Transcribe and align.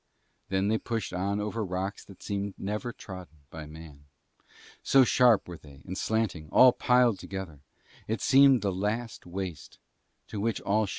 Then 0.49 0.67
they 0.67 0.79
pushed 0.79 1.13
on 1.13 1.39
over 1.39 1.63
rocks 1.63 2.03
that 2.05 2.23
seemed 2.23 2.55
never 2.57 2.91
trodden 2.91 3.37
by 3.51 3.67
man, 3.67 4.05
so 4.81 5.03
sharp 5.03 5.47
were 5.47 5.59
they 5.59 5.83
and 5.85 5.95
slanting, 5.95 6.49
all 6.49 6.71
piled 6.73 7.19
together: 7.19 7.59
it 8.07 8.19
seemed 8.19 8.63
the 8.63 8.71
last 8.73 9.27
waste, 9.27 9.77
to 10.25 10.39
which 10.39 10.59
all 10.61 10.63
shapeless 10.63 10.67
rocks 10.67 10.71
had 10.71 10.71
been 10.71 10.87
thrown. 10.87 10.89